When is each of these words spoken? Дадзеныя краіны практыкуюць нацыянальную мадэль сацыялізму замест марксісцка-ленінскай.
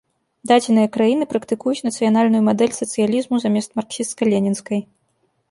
Дадзеныя 0.51 0.87
краіны 0.95 1.27
практыкуюць 1.33 1.85
нацыянальную 1.89 2.41
мадэль 2.49 2.73
сацыялізму 2.81 3.35
замест 3.45 3.69
марксісцка-ленінскай. 3.83 4.85